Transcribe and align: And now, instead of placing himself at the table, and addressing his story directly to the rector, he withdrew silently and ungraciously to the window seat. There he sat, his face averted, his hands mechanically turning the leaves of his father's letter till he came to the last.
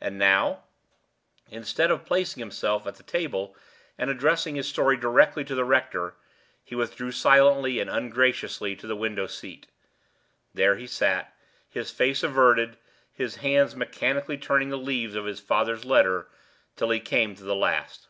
And 0.00 0.16
now, 0.16 0.62
instead 1.50 1.90
of 1.90 2.04
placing 2.06 2.40
himself 2.40 2.86
at 2.86 2.94
the 2.94 3.02
table, 3.02 3.56
and 3.98 4.08
addressing 4.10 4.54
his 4.54 4.68
story 4.68 4.96
directly 4.96 5.42
to 5.42 5.56
the 5.56 5.64
rector, 5.64 6.14
he 6.62 6.76
withdrew 6.76 7.10
silently 7.10 7.80
and 7.80 7.90
ungraciously 7.90 8.76
to 8.76 8.86
the 8.86 8.94
window 8.94 9.26
seat. 9.26 9.66
There 10.54 10.76
he 10.76 10.86
sat, 10.86 11.34
his 11.68 11.90
face 11.90 12.22
averted, 12.22 12.76
his 13.12 13.38
hands 13.42 13.74
mechanically 13.74 14.38
turning 14.38 14.68
the 14.68 14.78
leaves 14.78 15.16
of 15.16 15.24
his 15.24 15.40
father's 15.40 15.84
letter 15.84 16.28
till 16.76 16.90
he 16.90 17.00
came 17.00 17.34
to 17.34 17.42
the 17.42 17.56
last. 17.56 18.06